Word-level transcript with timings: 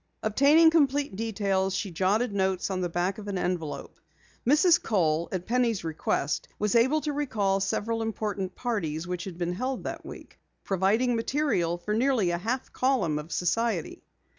Obtaining 0.23 0.71
complete 0.71 1.15
details, 1.15 1.75
she 1.75 1.91
jotted 1.91 2.33
notes 2.33 2.71
on 2.71 2.81
the 2.81 2.89
back 2.89 3.19
of 3.19 3.27
an 3.27 3.37
envelope. 3.37 3.99
Mrs. 4.47 4.81
Kohl, 4.81 5.29
at 5.31 5.45
Penny's 5.45 5.83
request, 5.83 6.47
was 6.57 6.73
able 6.73 7.01
to 7.01 7.13
recall 7.13 7.59
several 7.59 8.01
important 8.01 8.55
parties 8.55 9.05
which 9.05 9.25
had 9.25 9.37
been 9.37 9.53
held 9.53 9.83
that 9.83 10.03
week, 10.03 10.39
providing 10.63 11.15
material 11.15 11.77
for 11.77 11.93
nearly 11.93 12.31
a 12.31 12.39
half 12.39 12.73
column 12.73 13.19
of 13.19 13.31
society. 13.31 14.01